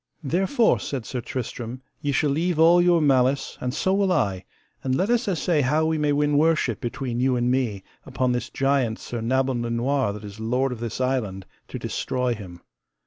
Therefore, 0.23 0.79
said 0.79 1.05
Sir 1.05 1.21
Tristram, 1.21 1.83
ye 2.01 2.11
shall 2.11 2.31
leave 2.31 2.57
all 2.57 2.81
your 2.81 2.99
malice, 3.01 3.55
and 3.61 3.71
so 3.71 3.93
will 3.93 4.11
I, 4.11 4.45
and 4.83 4.95
let 4.95 5.11
us 5.11 5.27
assay 5.27 5.61
how 5.61 5.85
we 5.85 5.99
may 5.99 6.11
win 6.11 6.39
worship 6.39 6.81
between 6.81 7.19
you 7.19 7.35
and 7.35 7.51
me 7.51 7.83
upon 8.03 8.31
this 8.31 8.49
giant 8.49 8.97
Sir 8.97 9.21
Nabon 9.21 9.61
le 9.61 9.69
Noire 9.69 10.11
that 10.13 10.23
is 10.23 10.39
lord 10.39 10.71
of 10.71 10.79
this 10.79 10.99
island, 10.99 11.45
to 11.67 11.77
destroy 11.77 12.33
him. 12.33 12.63